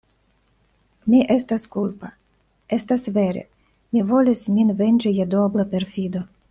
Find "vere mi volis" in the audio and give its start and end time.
3.19-4.45